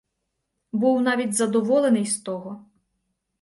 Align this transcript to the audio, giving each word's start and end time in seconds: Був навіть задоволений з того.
Був 0.71 1.01
навіть 1.01 1.33
задоволений 1.33 2.05
з 2.05 2.21
того. 2.21 2.65